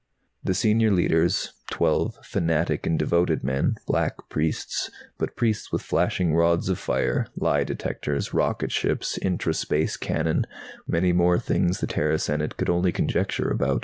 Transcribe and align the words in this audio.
The 0.43 0.55
Senior 0.55 0.89
Leiters, 0.89 1.53
twelve 1.69 2.17
fanatic 2.23 2.87
and 2.87 2.97
devoted 2.97 3.43
men, 3.43 3.75
black 3.85 4.29
priests, 4.29 4.89
but 5.19 5.35
priests 5.35 5.71
with 5.71 5.83
flashing 5.83 6.33
rods 6.33 6.69
of 6.69 6.79
fire, 6.79 7.27
lie 7.35 7.63
detectors, 7.63 8.33
rocket 8.33 8.71
ships, 8.71 9.19
intra 9.19 9.53
space 9.53 9.97
cannon, 9.97 10.47
many 10.87 11.13
more 11.13 11.37
things 11.37 11.81
the 11.81 11.85
Terran 11.85 12.17
Senate 12.17 12.57
could 12.57 12.67
only 12.67 12.91
conjecture 12.91 13.51
about. 13.51 13.79